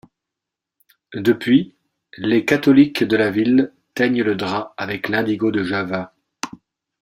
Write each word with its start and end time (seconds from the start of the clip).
Depuis, 1.13 1.75
les 2.17 2.43
catholiques 2.43 3.03
de 3.03 3.15
la 3.15 3.29
ville 3.29 3.71
teignent 3.93 4.23
le 4.23 4.33
drap 4.33 4.73
avec 4.77 5.09
l'indigo 5.09 5.51
de 5.51 5.63
Java. 5.63 6.15